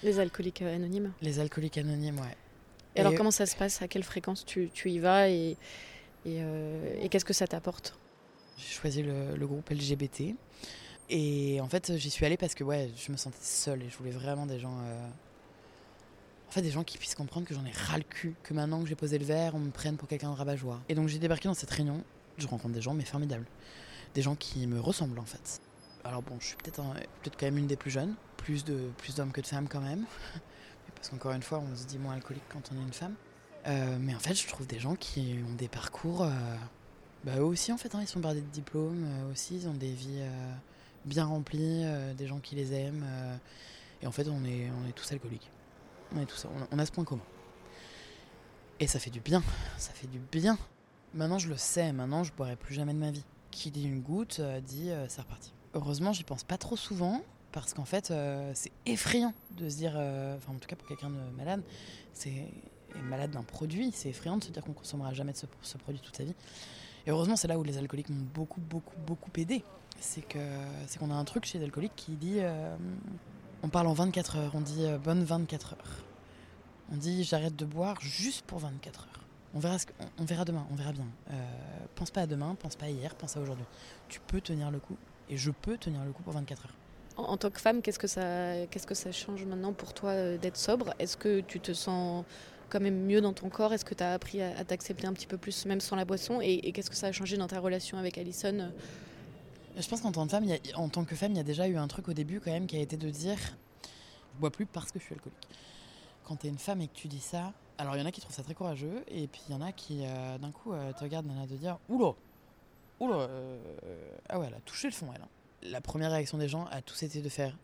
Les 0.02 0.20
alcooliques 0.20 0.60
anonymes 0.60 1.12
Les 1.22 1.40
alcooliques 1.40 1.78
anonymes, 1.78 2.18
ouais. 2.18 2.36
Et, 2.94 3.00
alors, 3.00 3.14
comment 3.14 3.30
ça 3.30 3.46
se 3.46 3.56
passe? 3.56 3.80
À 3.82 3.88
quelle 3.88 4.02
fréquence 4.02 4.44
tu, 4.44 4.70
tu 4.72 4.90
y 4.90 4.98
vas 4.98 5.30
Et, 5.30 5.56
et, 6.26 7.08
qu'est-ce 7.10 7.24
que 7.24 7.32
ça 7.32 7.46
t'apporte? 7.46 7.98
J'ai 8.58 8.74
choisi 8.74 9.02
le, 9.02 9.36
le, 9.36 9.46
groupe 9.46 9.68
LGBT. 9.70 10.34
Et 11.08 11.60
en 11.60 11.68
fait, 11.68 11.96
j'y 11.96 12.10
suis 12.10 12.24
allée 12.24 12.36
parce 12.36 12.54
que 12.54 12.64
ouais, 12.64 12.90
je 12.96 13.12
me 13.12 13.16
sentais 13.16 13.36
seule 13.40 13.82
et 13.82 13.88
je 13.88 13.96
voulais 13.96 14.10
vraiment 14.10 14.46
des 14.46 14.58
gens. 14.58 14.78
Euh, 16.46 16.48
en 16.48 16.52
fait, 16.52 16.62
des 16.62 16.70
gens 16.70 16.84
qui 16.84 16.98
puissent 16.98 17.14
comprendre 17.14 17.46
que 17.46 17.54
j'en 17.54 17.64
ai 17.64 17.72
ras 17.72 17.98
le 17.98 18.04
cul, 18.04 18.34
que 18.42 18.54
maintenant 18.54 18.82
que 18.82 18.88
j'ai 18.88 18.94
posé 18.94 19.18
le 19.18 19.24
verre, 19.24 19.54
on 19.54 19.58
me 19.58 19.70
prenne 19.70 19.96
pour 19.96 20.08
quelqu'un 20.08 20.30
de 20.30 20.36
rabat-joie. 20.36 20.80
Et 20.88 20.94
donc 20.94 21.08
j'ai 21.08 21.18
débarqué 21.18 21.48
dans 21.48 21.54
cette 21.54 21.70
réunion, 21.70 22.02
je 22.38 22.46
rencontre 22.46 22.74
des 22.74 22.82
gens, 22.82 22.94
mais 22.94 23.04
formidables. 23.04 23.46
Des 24.14 24.22
gens 24.22 24.36
qui 24.36 24.66
me 24.66 24.80
ressemblent 24.80 25.18
en 25.18 25.24
fait. 25.24 25.60
Alors 26.04 26.22
bon, 26.22 26.36
je 26.40 26.46
suis 26.46 26.56
peut-être 26.56 26.82
peut 27.22 27.30
quand 27.38 27.46
même 27.46 27.58
une 27.58 27.66
des 27.66 27.76
plus 27.76 27.90
jeunes, 27.90 28.14
plus 28.36 28.64
de 28.64 28.90
plus 28.98 29.14
d'hommes 29.14 29.32
que 29.32 29.40
de 29.40 29.46
femmes 29.46 29.68
quand 29.68 29.80
même. 29.80 30.04
parce 30.94 31.08
qu'encore 31.08 31.32
une 31.32 31.42
fois, 31.42 31.58
on 31.58 31.76
se 31.76 31.84
dit 31.84 31.98
moins 31.98 32.14
alcoolique 32.14 32.44
quand 32.48 32.62
on 32.72 32.78
est 32.78 32.82
une 32.82 32.92
femme. 32.92 33.14
Euh, 33.66 33.98
mais 34.00 34.14
en 34.14 34.20
fait, 34.20 34.34
je 34.34 34.46
trouve 34.46 34.66
des 34.66 34.78
gens 34.78 34.94
qui 34.94 35.38
ont 35.50 35.54
des 35.54 35.68
parcours. 35.68 36.22
Euh, 36.22 36.30
bah, 37.24 37.32
eux 37.38 37.44
aussi, 37.44 37.72
en 37.72 37.76
fait, 37.76 37.94
hein, 37.94 37.98
ils 38.00 38.06
sont 38.06 38.20
bardés 38.20 38.40
de 38.40 38.46
diplômes, 38.46 39.04
aussi, 39.32 39.56
ils 39.56 39.68
ont 39.68 39.74
des 39.74 39.92
vies 39.92 40.22
bien 41.06 41.24
remplis, 41.24 41.84
euh, 41.84 42.12
des 42.12 42.26
gens 42.26 42.40
qui 42.40 42.54
les 42.54 42.74
aiment. 42.74 43.04
Euh, 43.06 43.36
et 44.02 44.06
en 44.06 44.12
fait, 44.12 44.28
on 44.28 44.44
est 44.44 44.70
tous 44.94 45.10
alcooliques. 45.12 45.50
On, 46.14 46.78
a 46.78 46.86
ce 46.86 46.92
point 46.92 47.04
commun. 47.04 47.22
Et 48.80 48.86
ça 48.86 48.98
fait 48.98 49.10
du 49.10 49.20
bien. 49.20 49.42
Ça 49.78 49.92
fait 49.92 50.06
du 50.06 50.18
bien. 50.18 50.58
Maintenant, 51.14 51.38
je 51.38 51.48
le 51.48 51.56
sais. 51.56 51.92
Maintenant, 51.92 52.24
je 52.24 52.32
boirai 52.32 52.56
plus 52.56 52.74
jamais 52.74 52.94
de 52.94 52.98
ma 52.98 53.10
vie. 53.10 53.24
Qui 53.50 53.70
dit 53.70 53.84
une 53.84 54.00
goutte 54.00 54.38
euh, 54.40 54.60
dit 54.60 54.90
c'est 55.08 55.22
reparti. 55.22 55.52
Heureusement, 55.74 56.12
j'y 56.12 56.24
pense 56.24 56.44
pas 56.44 56.58
trop 56.58 56.76
souvent 56.76 57.22
parce 57.52 57.72
qu'en 57.72 57.84
fait, 57.84 58.12
c'est 58.54 58.72
effrayant 58.84 59.32
de 59.56 59.68
se 59.68 59.76
dire, 59.76 59.92
enfin, 59.92 60.52
en 60.52 60.58
tout 60.58 60.68
cas 60.68 60.76
pour 60.76 60.86
quelqu'un 60.86 61.08
de 61.08 61.16
malade, 61.36 61.62
c'est 62.12 62.44
malade 63.04 63.30
d'un 63.30 63.42
produit, 63.42 63.92
c'est 63.92 64.10
effrayant 64.10 64.36
de 64.36 64.44
se 64.44 64.50
dire 64.50 64.62
qu'on 64.62 64.72
consommera 64.72 65.14
jamais 65.14 65.32
de 65.32 65.38
ce, 65.38 65.46
ce, 65.62 65.78
produit 65.78 66.00
toute 66.00 66.16
sa 66.16 66.24
vie. 66.24 66.34
Et 67.06 67.10
heureusement, 67.10 67.36
c'est 67.36 67.48
là 67.48 67.58
où 67.58 67.62
les 67.62 67.78
alcooliques 67.78 68.10
m'ont 68.10 68.26
beaucoup, 68.34 68.60
beaucoup, 68.60 68.96
beaucoup 69.06 69.30
aidé. 69.36 69.62
C'est 70.00 70.24
c'est 70.86 70.98
qu'on 70.98 71.10
a 71.10 71.14
un 71.14 71.24
truc 71.24 71.44
chez 71.44 71.58
les 71.58 71.64
alcooliques 71.64 71.96
qui 71.96 72.12
dit 72.12 72.38
euh, 72.40 72.76
on 73.62 73.68
parle 73.68 73.86
en 73.86 73.92
24 73.92 74.36
heures, 74.36 74.52
on 74.54 74.60
dit 74.60 74.84
euh, 74.84 74.98
bonne 74.98 75.24
24 75.24 75.72
heures. 75.74 76.04
On 76.92 76.96
dit 76.96 77.24
j'arrête 77.24 77.56
de 77.56 77.64
boire 77.64 78.00
juste 78.00 78.44
pour 78.46 78.58
24 78.60 79.00
heures. 79.00 79.22
On 79.54 79.58
verra, 79.58 79.78
ce 79.78 79.86
verra 80.20 80.44
demain, 80.44 80.66
on 80.70 80.74
verra 80.74 80.92
bien. 80.92 81.06
Euh, 81.30 81.34
pense 81.94 82.10
pas 82.10 82.22
à 82.22 82.26
demain, 82.26 82.56
pense 82.60 82.76
pas 82.76 82.86
à 82.86 82.90
hier, 82.90 83.14
pense 83.14 83.36
à 83.36 83.40
aujourd'hui. 83.40 83.64
Tu 84.08 84.20
peux 84.20 84.40
tenir 84.40 84.70
le 84.70 84.78
coup 84.78 84.96
et 85.30 85.36
je 85.36 85.50
peux 85.50 85.78
tenir 85.78 86.04
le 86.04 86.12
coup 86.12 86.22
pour 86.22 86.32
24 86.32 86.66
heures. 86.66 86.74
En, 87.16 87.38
tant 87.38 87.48
que 87.48 87.60
femme, 87.60 87.80
qu'est-ce 87.80 87.98
que 87.98 88.06
ça, 88.06 88.66
que 88.66 88.94
ça 88.94 89.10
change 89.10 89.44
maintenant 89.46 89.72
pour 89.72 89.94
toi 89.94 90.10
euh, 90.10 90.36
d'être 90.36 90.58
sobre? 90.58 90.92
Est-ce 90.98 91.16
que 91.16 91.40
tu 91.40 91.60
te 91.60 91.72
sens 91.72 92.24
quand 92.68 92.80
même 92.80 93.06
mieux 93.06 93.22
dans 93.22 93.32
ton 93.32 93.48
corps? 93.48 93.72
Est-ce 93.72 93.86
que 93.86 93.94
tu 93.94 94.04
as 94.04 94.12
appris 94.12 94.42
à, 94.42 94.58
à 94.58 94.64
t'accepter 94.64 95.06
un 95.06 95.14
petit 95.14 95.26
peu 95.26 95.38
plus, 95.38 95.64
même 95.64 95.80
sans 95.80 95.96
la 95.96 96.04
boisson? 96.04 96.40
Et, 96.42 96.60
et 96.62 96.72
qu'est-ce 96.72 96.90
que 96.90 96.96
ça 96.96 97.06
a 97.06 97.12
changé 97.12 97.38
dans 97.38 97.48
ta 97.48 97.58
relation 97.58 97.96
avec 97.96 98.18
Alison? 98.18 98.70
Je 99.76 99.88
pense 99.88 100.00
qu'en 100.00 100.12
tant 100.12 100.26
femme, 100.28 100.44
a- 100.50 100.78
en 100.78 100.88
tant 100.88 101.04
que 101.04 101.14
femme, 101.14 101.32
il 101.32 101.36
y 101.36 101.40
a 101.40 101.44
déjà 101.44 101.68
eu 101.68 101.76
un 101.76 101.86
truc 101.88 102.08
au 102.08 102.12
début 102.14 102.40
quand 102.40 102.50
même 102.50 102.66
qui 102.66 102.76
a 102.76 102.80
été 102.80 102.96
de 102.96 103.10
dire 103.10 103.38
je 104.34 104.40
bois 104.40 104.50
plus 104.50 104.66
parce 104.66 104.90
que 104.92 104.98
je 104.98 105.04
suis 105.04 105.14
alcoolique. 105.14 105.38
Quand 106.24 106.36
tu 106.36 106.46
es 106.46 106.50
une 106.50 106.58
femme 106.58 106.80
et 106.80 106.88
que 106.88 106.94
tu 106.94 107.08
dis 107.08 107.20
ça, 107.20 107.52
alors 107.78 107.94
il 107.96 108.00
y 108.00 108.02
en 108.02 108.06
a 108.06 108.10
qui 108.12 108.20
trouvent 108.20 108.34
ça 108.34 108.42
très 108.42 108.54
courageux 108.54 109.04
et 109.08 109.26
puis 109.26 109.42
il 109.48 109.52
y 109.52 109.54
en 109.54 109.60
a 109.60 109.72
qui 109.72 110.00
euh, 110.04 110.38
d'un 110.38 110.50
coup 110.50 110.72
euh, 110.72 110.92
te 110.92 111.00
regardent 111.04 111.26
nana 111.26 111.46
de 111.46 111.56
dire 111.56 111.78
oula, 111.88 112.12
oula, 113.00 113.16
euh, 113.16 113.58
ah 114.28 114.38
ouais, 114.38 114.46
elle 114.48 114.54
a 114.54 114.60
touché 114.60 114.88
le 114.88 114.94
fond 114.94 115.08
elle. 115.14 115.22
hein. 115.22 115.28
La 115.62 115.80
première 115.80 116.10
réaction 116.10 116.38
des 116.38 116.48
gens 116.48 116.66
a 116.70 116.80
tous 116.82 117.02
été 117.02 117.20
de 117.20 117.28
faire 117.28 117.56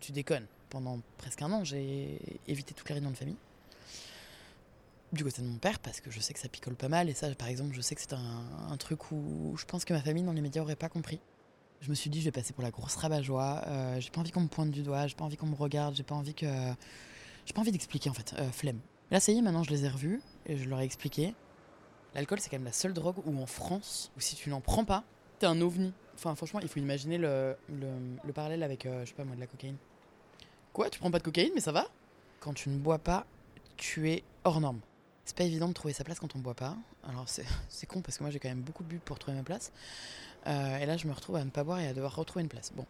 tu 0.00 0.12
déconnes. 0.12 0.46
Pendant 0.70 1.00
presque 1.18 1.42
un 1.42 1.52
an, 1.52 1.64
j'ai 1.64 2.18
évité 2.48 2.74
toutes 2.74 2.88
les 2.88 2.94
réunions 2.94 3.10
de 3.10 3.16
famille. 3.16 3.36
Du 5.12 5.24
côté 5.24 5.42
de 5.42 5.46
mon 5.46 5.58
père, 5.58 5.80
parce 5.80 6.00
que 6.00 6.10
je 6.10 6.20
sais 6.20 6.32
que 6.32 6.38
ça 6.38 6.48
picole 6.48 6.76
pas 6.76 6.88
mal, 6.88 7.08
et 7.08 7.14
ça, 7.14 7.34
par 7.34 7.48
exemple, 7.48 7.74
je 7.74 7.80
sais 7.80 7.96
que 7.96 8.00
c'est 8.00 8.12
un, 8.12 8.76
truc 8.78 9.10
où 9.10 9.56
je 9.56 9.64
pense 9.64 9.84
que 9.84 9.92
ma 9.92 10.00
famille 10.00 10.22
dans 10.22 10.32
les 10.32 10.40
médias 10.40 10.62
aurait 10.62 10.76
pas 10.76 10.88
compris. 10.88 11.20
Je 11.80 11.90
me 11.90 11.94
suis 11.94 12.10
dit, 12.10 12.20
je 12.20 12.26
vais 12.26 12.32
passer 12.32 12.52
pour 12.52 12.62
la 12.62 12.70
grosse 12.70 12.94
rabat-joie. 12.94 13.62
euh, 13.66 14.00
j'ai 14.00 14.10
pas 14.10 14.20
envie 14.20 14.30
qu'on 14.30 14.42
me 14.42 14.48
pointe 14.48 14.70
du 14.70 14.82
doigt, 14.82 15.06
j'ai 15.08 15.16
pas 15.16 15.24
envie 15.24 15.36
qu'on 15.36 15.46
me 15.46 15.56
regarde, 15.56 15.96
j'ai 15.96 16.02
pas 16.04 16.14
envie 16.14 16.34
que. 16.34 16.46
J'ai 17.46 17.52
pas 17.54 17.62
envie 17.62 17.72
d'expliquer 17.72 18.10
en 18.10 18.12
fait, 18.12 18.34
euh, 18.38 18.50
flemme. 18.50 18.78
Là, 19.10 19.18
ça 19.18 19.32
y 19.32 19.38
est, 19.38 19.42
maintenant 19.42 19.64
je 19.64 19.70
les 19.70 19.84
ai 19.84 19.88
revus 19.88 20.20
et 20.46 20.56
je 20.56 20.68
leur 20.68 20.80
ai 20.80 20.84
expliqué. 20.84 21.34
L'alcool, 22.14 22.38
c'est 22.40 22.50
quand 22.50 22.58
même 22.58 22.64
la 22.64 22.72
seule 22.72 22.92
drogue 22.92 23.16
où 23.24 23.40
en 23.40 23.46
France, 23.46 24.12
où 24.16 24.20
si 24.20 24.36
tu 24.36 24.50
n'en 24.50 24.60
prends 24.60 24.84
pas, 24.84 25.02
t'es 25.38 25.46
un 25.46 25.60
ovni. 25.60 25.92
Enfin, 26.14 26.34
franchement, 26.34 26.60
il 26.60 26.68
faut 26.68 26.78
imaginer 26.78 27.18
le, 27.18 27.56
le, 27.68 27.88
le 28.22 28.32
parallèle 28.32 28.62
avec, 28.62 28.84
euh, 28.86 29.04
je 29.04 29.10
sais 29.10 29.14
pas 29.14 29.24
moi, 29.24 29.34
de 29.34 29.40
la 29.40 29.46
cocaïne. 29.46 29.76
Quoi? 30.72 30.90
Tu 30.90 31.00
prends 31.00 31.10
pas 31.10 31.18
de 31.18 31.24
cocaïne, 31.24 31.52
mais 31.54 31.60
ça 31.60 31.72
va? 31.72 31.88
Quand 32.40 32.52
tu 32.52 32.68
ne 32.68 32.78
bois 32.78 32.98
pas, 32.98 33.26
tu 33.76 34.10
es 34.10 34.22
hors 34.44 34.60
norme. 34.60 34.80
C'est 35.30 35.36
pas 35.36 35.44
évident 35.44 35.68
de 35.68 35.74
trouver 35.74 35.94
sa 35.94 36.02
place 36.02 36.18
quand 36.18 36.34
on 36.34 36.40
boit 36.40 36.56
pas. 36.56 36.76
Alors 37.04 37.24
c'est 37.68 37.86
con 37.86 38.02
parce 38.02 38.18
que 38.18 38.24
moi 38.24 38.32
j'ai 38.32 38.40
quand 38.40 38.48
même 38.48 38.62
beaucoup 38.62 38.82
bu 38.82 38.98
pour 38.98 39.16
trouver 39.16 39.36
ma 39.36 39.44
place. 39.44 39.70
Euh, 40.48 40.78
et 40.78 40.86
là 40.86 40.96
je 40.96 41.06
me 41.06 41.12
retrouve 41.12 41.36
à 41.36 41.44
ne 41.44 41.50
pas 41.50 41.62
boire 41.62 41.78
et 41.78 41.86
à 41.86 41.94
devoir 41.94 42.16
retrouver 42.16 42.42
une 42.42 42.48
place. 42.48 42.72
Bon. 42.74 42.84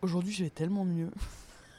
Aujourd'hui 0.00 0.32
je 0.32 0.44
vais 0.44 0.50
tellement 0.50 0.84
mieux. 0.84 1.10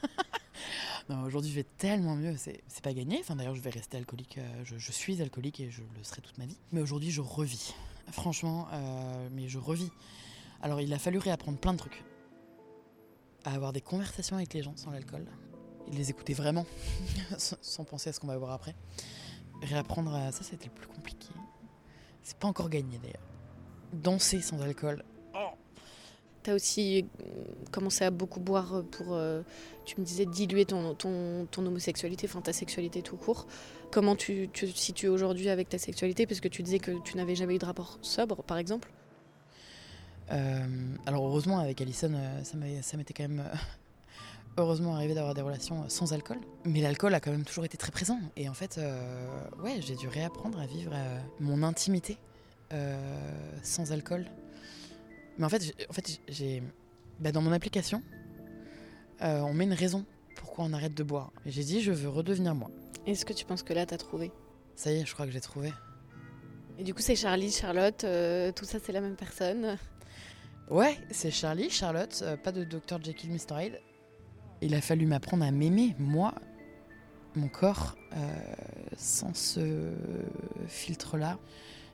non, 1.08 1.22
aujourd'hui 1.22 1.48
je 1.48 1.56
vais 1.56 1.66
tellement 1.78 2.14
mieux. 2.14 2.36
C'est 2.36 2.60
pas 2.82 2.92
gagné. 2.92 3.20
Enfin 3.20 3.36
d'ailleurs 3.36 3.54
je 3.54 3.62
vais 3.62 3.70
rester 3.70 3.96
alcoolique. 3.96 4.36
euh, 4.36 4.64
je, 4.64 4.76
je 4.76 4.92
suis 4.92 5.22
alcoolique 5.22 5.60
et 5.60 5.70
je 5.70 5.80
le 5.80 6.04
serai 6.04 6.20
toute 6.20 6.36
ma 6.36 6.44
vie. 6.44 6.58
Mais 6.72 6.82
aujourd'hui 6.82 7.10
je 7.10 7.22
revis. 7.22 7.72
Franchement, 8.10 8.68
euh, 8.74 9.28
mais 9.32 9.48
je 9.48 9.56
revis. 9.58 9.90
Alors 10.60 10.82
il 10.82 10.92
a 10.92 10.98
fallu 10.98 11.16
réapprendre 11.16 11.56
plein 11.56 11.72
de 11.72 11.78
trucs. 11.78 12.04
À 13.46 13.54
avoir 13.54 13.72
des 13.72 13.80
conversations 13.80 14.36
avec 14.36 14.52
les 14.52 14.62
gens 14.62 14.76
sans 14.76 14.90
l'alcool. 14.90 15.24
Et 15.90 15.96
les 15.96 16.10
écouter 16.10 16.34
vraiment. 16.34 16.66
sans 17.38 17.56
sans 17.62 17.84
penser 17.84 18.10
à 18.10 18.12
ce 18.12 18.20
qu'on 18.20 18.26
va 18.26 18.36
voir 18.36 18.50
après. 18.52 18.74
Réapprendre 19.62 20.14
à 20.14 20.32
ça, 20.32 20.42
c'était 20.42 20.66
le 20.66 20.72
plus 20.72 20.86
compliqué. 20.86 21.28
C'est 22.22 22.36
pas 22.36 22.48
encore 22.48 22.68
gagné 22.68 22.98
d'ailleurs. 22.98 23.26
Danser 23.92 24.40
sans 24.40 24.60
alcool. 24.60 25.04
Tu 26.42 26.50
as 26.50 26.54
aussi 26.54 27.04
euh, 27.20 27.44
commencé 27.70 28.02
à 28.02 28.10
beaucoup 28.10 28.40
boire 28.40 28.82
pour, 28.90 29.12
euh, 29.12 29.42
tu 29.84 30.00
me 30.00 30.06
disais, 30.06 30.24
diluer 30.24 30.64
ton, 30.64 30.94
ton, 30.94 31.46
ton 31.50 31.66
homosexualité, 31.66 32.26
enfin 32.26 32.40
ta 32.40 32.54
sexualité 32.54 33.02
tout 33.02 33.18
court. 33.18 33.46
Comment 33.90 34.16
tu, 34.16 34.48
tu 34.50 34.72
te 34.72 34.78
situes 34.78 35.08
aujourd'hui 35.08 35.50
avec 35.50 35.68
ta 35.68 35.76
sexualité? 35.76 36.26
Parce 36.26 36.40
que 36.40 36.48
tu 36.48 36.62
disais 36.62 36.78
que 36.78 36.92
tu 37.02 37.18
n'avais 37.18 37.34
jamais 37.34 37.56
eu 37.56 37.58
de 37.58 37.66
rapport 37.66 37.98
sobre, 38.00 38.42
par 38.42 38.56
exemple. 38.56 38.90
Euh, 40.30 40.66
alors 41.04 41.26
heureusement 41.26 41.58
avec 41.58 41.80
Alison, 41.82 42.12
ça 42.42 42.96
m'était 42.96 43.12
quand 43.12 43.28
même 43.28 43.40
euh, 43.40 43.56
heureusement 44.56 44.94
arrivé 44.94 45.14
d'avoir 45.14 45.34
des 45.34 45.42
relations 45.42 45.82
euh, 45.82 45.88
sans 45.88 46.12
alcool. 46.12 46.38
Mais 46.64 46.80
l'alcool 46.80 47.14
a 47.14 47.20
quand 47.20 47.30
même 47.30 47.44
toujours 47.44 47.64
été 47.64 47.76
très 47.76 47.90
présent. 47.90 48.18
Et 48.36 48.48
en 48.48 48.54
fait, 48.54 48.78
euh, 48.78 49.48
ouais, 49.62 49.80
j'ai 49.80 49.94
dû 49.94 50.08
réapprendre 50.08 50.58
à 50.60 50.66
vivre 50.66 50.92
euh, 50.94 51.20
mon 51.38 51.62
intimité 51.62 52.18
euh, 52.72 52.96
sans 53.62 53.92
alcool. 53.92 54.26
Mais 55.38 55.44
en 55.44 55.48
fait, 55.48 55.74
en 55.88 55.92
fait, 55.92 56.20
j'ai, 56.28 56.62
bah, 57.18 57.32
dans 57.32 57.40
mon 57.40 57.52
application, 57.52 58.02
on 59.20 59.54
met 59.54 59.64
une 59.64 59.74
raison 59.74 60.04
pourquoi 60.36 60.64
on 60.64 60.72
arrête 60.72 60.94
de 60.94 61.02
boire. 61.02 61.30
Et 61.46 61.50
j'ai 61.50 61.64
dit, 61.64 61.80
je 61.80 61.92
veux 61.92 62.08
redevenir 62.08 62.54
moi. 62.54 62.70
Est-ce 63.06 63.24
que 63.24 63.32
tu 63.32 63.44
penses 63.44 63.62
que 63.62 63.72
là, 63.72 63.86
tu 63.86 63.94
as 63.94 63.98
trouvé? 63.98 64.32
Ça 64.76 64.92
y 64.92 64.96
est, 64.96 65.06
je 65.06 65.12
crois 65.12 65.26
que 65.26 65.32
j'ai 65.32 65.40
trouvé. 65.40 65.72
Et 66.78 66.84
du 66.84 66.94
coup, 66.94 67.02
c'est 67.02 67.16
Charlie, 67.16 67.50
Charlotte, 67.50 68.04
tout 68.56 68.64
ça, 68.64 68.78
c'est 68.82 68.92
la 68.92 69.00
même 69.00 69.16
personne? 69.16 69.76
Ouais, 70.70 70.98
c'est 71.10 71.30
Charlie, 71.30 71.68
Charlotte, 71.68 72.24
pas 72.42 72.52
de 72.52 72.64
Dr 72.64 73.02
Jekyll, 73.02 73.30
Mr 73.30 73.62
Hyde. 73.62 73.80
Il 74.62 74.74
a 74.74 74.80
fallu 74.80 75.06
m'apprendre 75.06 75.44
à 75.44 75.50
m'aimer, 75.50 75.94
moi, 75.98 76.34
mon 77.34 77.48
corps, 77.48 77.96
euh, 78.14 78.16
sans 78.96 79.34
ce 79.34 79.92
filtre-là. 80.66 81.38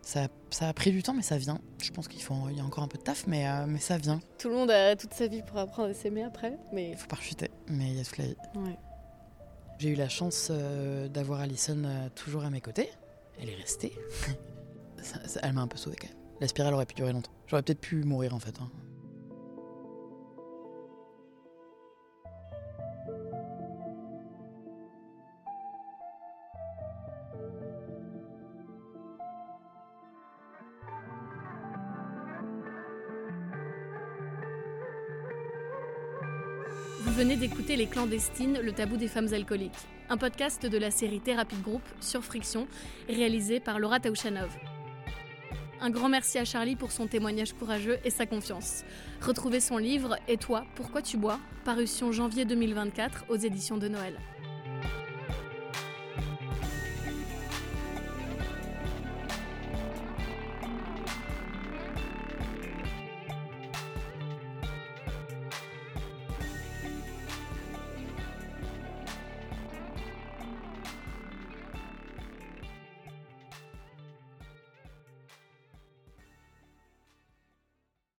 Ça, 0.02 0.28
ça 0.50 0.68
a 0.68 0.73
pris 0.73 0.92
du 0.92 1.02
temps, 1.02 1.14
mais 1.14 1.23
ça 1.23 1.37
vient. 1.37 1.61
Je 1.82 1.90
pense 1.90 2.06
qu'il 2.06 2.23
faut, 2.23 2.35
il 2.50 2.56
y 2.56 2.61
a 2.61 2.64
encore 2.64 2.85
un 2.85 2.88
peu 2.88 2.96
de 2.99 3.02
taf, 3.02 3.26
mais, 3.26 3.49
euh, 3.49 3.66
mais 3.66 3.78
ça 3.80 3.99
vient. 3.99 4.20
Tout 4.38 4.49
le 4.49 4.54
monde 4.54 4.70
a 4.70 4.94
toute 4.94 5.14
sa 5.14 5.26
vie 5.26 5.42
pour 5.42 5.58
apprendre 5.58 5.88
à 5.90 5.94
s'aimer 5.94 6.23
après. 6.23 6.56
Mais 6.73 6.90
Il 6.90 6.96
faut 6.96 7.08
pas 7.08 7.16
rechuter, 7.16 7.50
mais 7.68 7.88
il 7.90 7.94
y 7.96 8.00
a 8.00 8.04
toute 8.04 8.18
la 8.18 8.25
vie. 8.26 8.37
ouais. 8.56 8.78
J'ai 9.78 9.90
eu 9.90 9.94
la 9.94 10.08
chance 10.08 10.49
euh, 10.50 11.06
d'avoir 11.08 11.40
Alison 11.40 11.82
toujours 12.14 12.44
à 12.44 12.50
mes 12.50 12.61
côtés. 12.62 12.88
Elle 13.40 13.50
est 13.50 13.54
restée. 13.56 13.92
Ça- 15.02 15.28
ça- 15.28 15.40
elle 15.42 15.52
m'a 15.52 15.61
un 15.61 15.68
peu 15.68 15.76
sauvé 15.76 15.96
quand 16.00 16.08
même. 16.08 16.16
La 16.40 16.49
spirale 16.49 16.73
aurait 16.75 16.87
pu 16.87 16.94
durer 16.94 17.12
longtemps. 17.12 17.30
J'aurais 17.46 17.62
peut-être 17.62 17.80
pu 17.80 18.02
mourir 18.02 18.35
en 18.35 18.38
fait. 18.40 18.54
hein. 18.61 18.70
Venez 37.16 37.37
d'écouter 37.37 37.76
Les 37.76 37.87
Clandestines, 37.87 38.61
le 38.62 38.73
tabou 38.73 38.99
des 38.99 39.08
femmes 39.08 39.32
alcooliques, 39.32 39.73
un 40.11 40.18
podcast 40.18 40.66
de 40.66 40.76
la 40.76 40.90
série 40.90 41.20
Thérapie 41.20 41.56
de 41.56 41.62
groupe 41.62 41.88
sur 41.99 42.23
Friction, 42.23 42.68
réalisé 43.08 43.58
par 43.58 43.78
Laura 43.78 44.00
Taouchanov. 44.00 44.50
Un 45.80 45.88
grand 45.88 46.11
merci 46.11 46.37
à 46.37 46.44
Charlie 46.44 46.76
pour 46.76 46.92
son 46.92 47.06
témoignage 47.06 47.54
courageux 47.54 47.99
et 48.04 48.11
sa 48.11 48.26
confiance. 48.26 48.85
Retrouvez 49.23 49.61
son 49.61 49.78
livre 49.78 50.18
Et 50.28 50.37
toi, 50.37 50.66
pourquoi 50.75 51.00
tu 51.00 51.16
bois 51.16 51.40
parution 51.64 52.12
janvier 52.12 52.44
2024 52.44 53.25
aux 53.30 53.37
éditions 53.37 53.78
de 53.78 53.88
Noël. 53.88 54.18